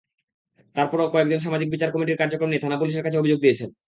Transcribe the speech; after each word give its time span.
তার 0.75 0.87
পরও 0.91 1.11
কয়েকজন 1.13 1.39
সামাজিক 1.39 1.67
বিচার 1.71 1.89
কমিটির 1.91 2.19
কার্যক্রম 2.21 2.49
নিয়ে 2.49 2.63
থানা-পুলিশের 2.63 3.05
কাছে 3.05 3.19
অভিযোগ 3.19 3.39
দিয়েছেন। 3.41 3.69